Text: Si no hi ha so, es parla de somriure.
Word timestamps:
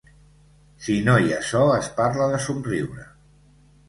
Si 0.85 0.95
no 1.09 1.17
hi 1.25 1.29
ha 1.35 1.37
so, 1.49 1.61
es 1.73 1.89
parla 1.99 2.31
de 2.31 2.39
somriure. 2.47 3.07